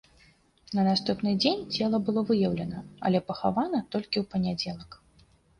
[0.77, 2.79] На наступны дзень цела было выяўлена,
[3.11, 4.99] але пахавана толькі ў панядзелак.